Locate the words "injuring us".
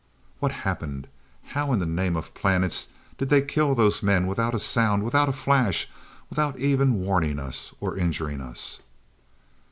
7.95-8.79